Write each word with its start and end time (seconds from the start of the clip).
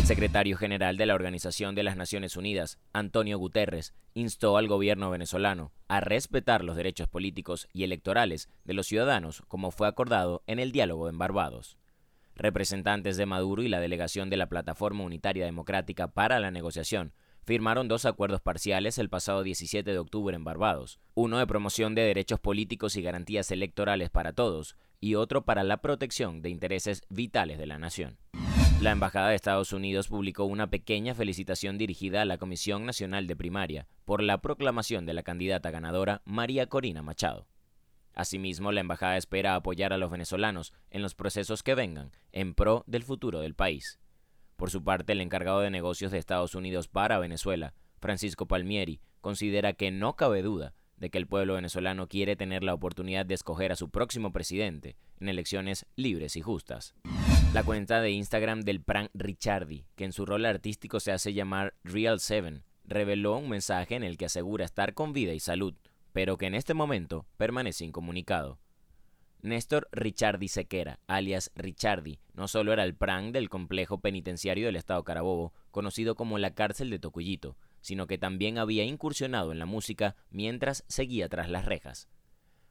El 0.00 0.06
secretario 0.06 0.56
general 0.56 0.96
de 0.96 1.04
la 1.04 1.14
Organización 1.14 1.74
de 1.74 1.82
las 1.82 1.94
Naciones 1.94 2.34
Unidas, 2.34 2.78
Antonio 2.94 3.36
Guterres, 3.38 3.92
instó 4.14 4.56
al 4.56 4.66
gobierno 4.66 5.10
venezolano 5.10 5.72
a 5.88 6.00
respetar 6.00 6.64
los 6.64 6.74
derechos 6.74 7.06
políticos 7.06 7.68
y 7.74 7.84
electorales 7.84 8.48
de 8.64 8.72
los 8.72 8.86
ciudadanos 8.86 9.42
como 9.46 9.70
fue 9.70 9.86
acordado 9.86 10.42
en 10.46 10.58
el 10.58 10.72
diálogo 10.72 11.10
en 11.10 11.18
Barbados. 11.18 11.76
Representantes 12.34 13.18
de 13.18 13.26
Maduro 13.26 13.62
y 13.62 13.68
la 13.68 13.78
delegación 13.78 14.30
de 14.30 14.38
la 14.38 14.48
Plataforma 14.48 15.04
Unitaria 15.04 15.44
Democrática 15.44 16.08
para 16.08 16.40
la 16.40 16.50
Negociación 16.50 17.12
firmaron 17.44 17.86
dos 17.86 18.06
acuerdos 18.06 18.40
parciales 18.40 18.96
el 18.96 19.10
pasado 19.10 19.42
17 19.42 19.92
de 19.92 19.98
octubre 19.98 20.34
en 20.34 20.44
Barbados, 20.44 20.98
uno 21.12 21.38
de 21.38 21.46
promoción 21.46 21.94
de 21.94 22.02
derechos 22.02 22.40
políticos 22.40 22.96
y 22.96 23.02
garantías 23.02 23.50
electorales 23.50 24.08
para 24.08 24.32
todos 24.32 24.76
y 24.98 25.16
otro 25.16 25.44
para 25.44 25.62
la 25.62 25.82
protección 25.82 26.40
de 26.40 26.48
intereses 26.48 27.02
vitales 27.10 27.58
de 27.58 27.66
la 27.66 27.78
nación. 27.78 28.16
La 28.80 28.92
Embajada 28.92 29.28
de 29.28 29.34
Estados 29.34 29.74
Unidos 29.74 30.08
publicó 30.08 30.44
una 30.44 30.70
pequeña 30.70 31.14
felicitación 31.14 31.76
dirigida 31.76 32.22
a 32.22 32.24
la 32.24 32.38
Comisión 32.38 32.86
Nacional 32.86 33.26
de 33.26 33.36
Primaria 33.36 33.86
por 34.06 34.22
la 34.22 34.40
proclamación 34.40 35.04
de 35.04 35.12
la 35.12 35.22
candidata 35.22 35.70
ganadora 35.70 36.22
María 36.24 36.66
Corina 36.66 37.02
Machado. 37.02 37.46
Asimismo, 38.14 38.72
la 38.72 38.80
Embajada 38.80 39.18
espera 39.18 39.54
apoyar 39.54 39.92
a 39.92 39.98
los 39.98 40.10
venezolanos 40.10 40.72
en 40.88 41.02
los 41.02 41.14
procesos 41.14 41.62
que 41.62 41.74
vengan 41.74 42.12
en 42.32 42.54
pro 42.54 42.84
del 42.86 43.02
futuro 43.02 43.40
del 43.40 43.54
país. 43.54 44.00
Por 44.56 44.70
su 44.70 44.82
parte, 44.82 45.12
el 45.12 45.20
encargado 45.20 45.60
de 45.60 45.68
negocios 45.68 46.10
de 46.10 46.16
Estados 46.16 46.54
Unidos 46.54 46.88
para 46.88 47.18
Venezuela, 47.18 47.74
Francisco 48.00 48.48
Palmieri, 48.48 49.02
considera 49.20 49.74
que 49.74 49.90
no 49.90 50.16
cabe 50.16 50.40
duda 50.40 50.72
de 51.00 51.10
que 51.10 51.18
el 51.18 51.26
pueblo 51.26 51.54
venezolano 51.54 52.06
quiere 52.06 52.36
tener 52.36 52.62
la 52.62 52.74
oportunidad 52.74 53.26
de 53.26 53.34
escoger 53.34 53.72
a 53.72 53.76
su 53.76 53.88
próximo 53.88 54.32
presidente 54.32 54.96
en 55.18 55.28
elecciones 55.28 55.86
libres 55.96 56.36
y 56.36 56.42
justas. 56.42 56.94
La 57.52 57.64
cuenta 57.64 58.00
de 58.00 58.10
Instagram 58.10 58.60
del 58.60 58.82
Pran 58.82 59.10
Richardi, 59.14 59.86
que 59.96 60.04
en 60.04 60.12
su 60.12 60.24
rol 60.26 60.44
artístico 60.44 61.00
se 61.00 61.10
hace 61.10 61.32
llamar 61.32 61.74
Real 61.82 62.20
7, 62.20 62.62
reveló 62.84 63.36
un 63.38 63.48
mensaje 63.48 63.96
en 63.96 64.04
el 64.04 64.16
que 64.16 64.26
asegura 64.26 64.64
estar 64.64 64.94
con 64.94 65.12
vida 65.12 65.32
y 65.32 65.40
salud, 65.40 65.74
pero 66.12 66.36
que 66.36 66.46
en 66.46 66.54
este 66.54 66.74
momento 66.74 67.26
permanece 67.38 67.84
incomunicado. 67.84 68.58
Néstor 69.42 69.88
Richardi 69.92 70.48
Sequera, 70.48 71.00
alias 71.06 71.50
Richardi, 71.54 72.20
no 72.34 72.46
solo 72.46 72.74
era 72.74 72.84
el 72.84 72.94
pran 72.94 73.32
del 73.32 73.48
complejo 73.48 74.00
penitenciario 74.00 74.66
del 74.66 74.76
estado 74.76 75.02
Carabobo, 75.02 75.54
conocido 75.70 76.14
como 76.14 76.36
la 76.36 76.54
cárcel 76.54 76.90
de 76.90 76.98
Tocuyito, 76.98 77.56
sino 77.80 78.06
que 78.06 78.18
también 78.18 78.58
había 78.58 78.84
incursionado 78.84 79.52
en 79.52 79.58
la 79.58 79.66
música 79.66 80.16
mientras 80.30 80.84
seguía 80.88 81.28
tras 81.28 81.48
las 81.48 81.64
rejas. 81.64 82.08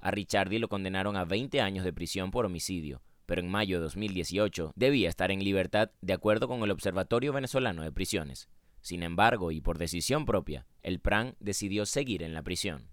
A 0.00 0.10
Richardi 0.10 0.58
lo 0.58 0.68
condenaron 0.68 1.16
a 1.16 1.24
20 1.24 1.60
años 1.60 1.84
de 1.84 1.92
prisión 1.92 2.30
por 2.30 2.46
homicidio, 2.46 3.02
pero 3.26 3.40
en 3.40 3.50
mayo 3.50 3.78
de 3.78 3.84
2018 3.84 4.72
debía 4.76 5.08
estar 5.08 5.30
en 5.30 5.42
libertad 5.42 5.90
de 6.00 6.12
acuerdo 6.12 6.48
con 6.48 6.62
el 6.62 6.70
Observatorio 6.70 7.32
Venezolano 7.32 7.82
de 7.82 7.92
Prisiones. 7.92 8.48
Sin 8.80 9.02
embargo, 9.02 9.50
y 9.50 9.60
por 9.60 9.78
decisión 9.78 10.26
propia, 10.26 10.66
el 10.82 11.00
PRAN 11.00 11.34
decidió 11.40 11.86
seguir 11.86 12.22
en 12.22 12.34
la 12.34 12.44
prisión. 12.44 12.88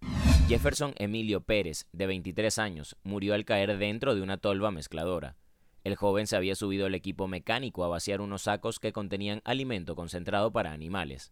Jefferson 0.47 0.95
Emilio 0.97 1.41
Pérez, 1.41 1.87
de 1.93 2.07
23 2.07 2.57
años, 2.57 2.97
murió 3.03 3.35
al 3.35 3.45
caer 3.45 3.77
dentro 3.77 4.15
de 4.15 4.21
una 4.21 4.37
tolva 4.37 4.71
mezcladora. 4.71 5.37
El 5.83 5.95
joven 5.95 6.27
se 6.27 6.35
había 6.35 6.55
subido 6.55 6.87
al 6.87 6.95
equipo 6.95 7.27
mecánico 7.27 7.83
a 7.83 7.89
vaciar 7.89 8.21
unos 8.21 8.43
sacos 8.43 8.79
que 8.79 8.91
contenían 8.91 9.41
alimento 9.45 9.95
concentrado 9.95 10.51
para 10.51 10.71
animales. 10.71 11.31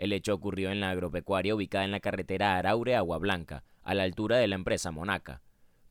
El 0.00 0.14
hecho 0.14 0.32
ocurrió 0.32 0.70
en 0.70 0.80
la 0.80 0.90
agropecuaria 0.90 1.54
ubicada 1.54 1.84
en 1.84 1.90
la 1.90 2.00
carretera 2.00 2.56
Araure-Agua 2.56 3.18
Blanca, 3.18 3.64
a 3.82 3.92
la 3.92 4.04
altura 4.04 4.38
de 4.38 4.48
la 4.48 4.54
empresa 4.54 4.90
Monaca. 4.90 5.42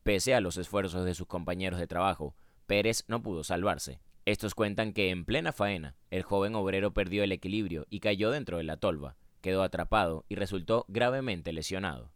Pese 0.02 0.34
a 0.34 0.40
los 0.40 0.56
esfuerzos 0.56 1.04
de 1.04 1.14
sus 1.14 1.28
compañeros 1.28 1.78
de 1.78 1.86
trabajo, 1.86 2.34
Pérez 2.66 3.04
no 3.06 3.22
pudo 3.22 3.44
salvarse. 3.44 4.00
Estos 4.24 4.56
cuentan 4.56 4.92
que 4.92 5.10
en 5.10 5.24
plena 5.24 5.52
faena, 5.52 5.94
el 6.10 6.24
joven 6.24 6.56
obrero 6.56 6.92
perdió 6.92 7.22
el 7.22 7.30
equilibrio 7.30 7.86
y 7.88 8.00
cayó 8.00 8.32
dentro 8.32 8.56
de 8.56 8.64
la 8.64 8.78
tolva, 8.78 9.16
quedó 9.42 9.62
atrapado 9.62 10.24
y 10.28 10.34
resultó 10.34 10.86
gravemente 10.88 11.52
lesionado. 11.52 12.10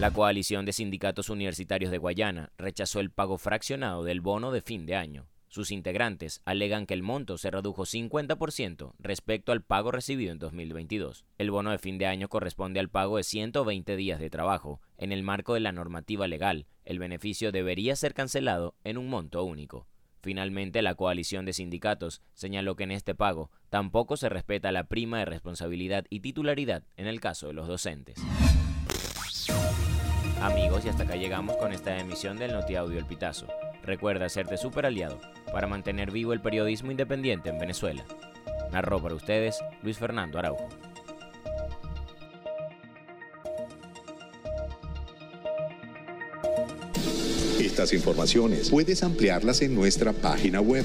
La 0.00 0.10
coalición 0.10 0.64
de 0.64 0.72
sindicatos 0.72 1.30
universitarios 1.30 1.92
de 1.92 1.98
Guayana 1.98 2.50
rechazó 2.58 2.98
el 2.98 3.12
pago 3.12 3.38
fraccionado 3.38 4.02
del 4.02 4.20
bono 4.20 4.50
de 4.50 4.60
fin 4.60 4.86
de 4.86 4.96
año. 4.96 5.28
Sus 5.48 5.70
integrantes 5.70 6.42
alegan 6.44 6.84
que 6.84 6.92
el 6.92 7.02
monto 7.02 7.38
se 7.38 7.50
redujo 7.50 7.84
50% 7.84 8.92
respecto 8.98 9.50
al 9.52 9.62
pago 9.62 9.90
recibido 9.90 10.30
en 10.30 10.38
2022. 10.38 11.24
El 11.38 11.50
bono 11.50 11.70
de 11.70 11.78
fin 11.78 11.96
de 11.96 12.06
año 12.06 12.28
corresponde 12.28 12.80
al 12.80 12.90
pago 12.90 13.16
de 13.16 13.22
120 13.22 13.96
días 13.96 14.20
de 14.20 14.28
trabajo. 14.28 14.82
En 14.98 15.10
el 15.10 15.22
marco 15.22 15.54
de 15.54 15.60
la 15.60 15.72
normativa 15.72 16.28
legal, 16.28 16.66
el 16.84 16.98
beneficio 16.98 17.50
debería 17.50 17.96
ser 17.96 18.12
cancelado 18.12 18.74
en 18.84 18.98
un 18.98 19.08
monto 19.08 19.42
único. 19.42 19.86
Finalmente, 20.20 20.82
la 20.82 20.96
coalición 20.96 21.46
de 21.46 21.54
sindicatos 21.54 22.20
señaló 22.34 22.76
que 22.76 22.84
en 22.84 22.90
este 22.90 23.14
pago 23.14 23.50
tampoco 23.70 24.18
se 24.18 24.28
respeta 24.28 24.70
la 24.70 24.84
prima 24.84 25.20
de 25.20 25.24
responsabilidad 25.24 26.04
y 26.10 26.20
titularidad 26.20 26.84
en 26.96 27.06
el 27.06 27.20
caso 27.20 27.46
de 27.46 27.54
los 27.54 27.68
docentes. 27.68 28.18
Amigos, 30.42 30.84
y 30.84 30.88
hasta 30.88 31.04
acá 31.04 31.16
llegamos 31.16 31.56
con 31.56 31.72
esta 31.72 31.98
emisión 31.98 32.36
del 32.36 32.52
Notiaudio 32.52 32.98
El 32.98 33.06
Pitazo. 33.06 33.46
Recuerda 33.88 34.26
hacerte 34.26 34.58
super 34.58 34.84
aliado 34.84 35.18
para 35.50 35.66
mantener 35.66 36.10
vivo 36.10 36.34
el 36.34 36.42
periodismo 36.42 36.90
independiente 36.90 37.48
en 37.48 37.58
Venezuela. 37.58 38.04
Narró 38.70 39.00
para 39.00 39.14
ustedes 39.14 39.60
Luis 39.82 39.96
Fernando 39.96 40.38
Araujo. 40.38 40.68
Estas 47.58 47.94
informaciones 47.94 48.68
puedes 48.68 49.02
ampliarlas 49.02 49.62
en 49.62 49.74
nuestra 49.74 50.12
página 50.12 50.60
web 50.60 50.84